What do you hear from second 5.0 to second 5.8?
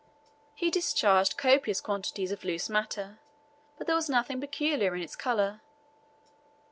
its colour.